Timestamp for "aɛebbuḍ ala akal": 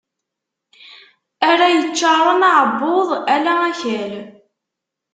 2.49-4.13